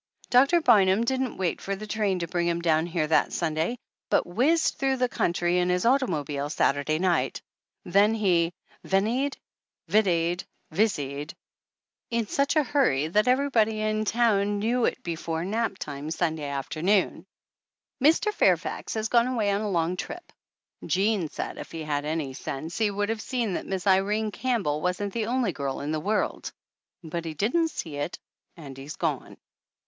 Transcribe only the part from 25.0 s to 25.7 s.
the only